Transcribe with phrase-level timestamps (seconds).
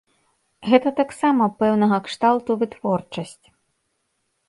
[0.69, 3.47] Гэта таксама пэўнага кшталту вытворчасць.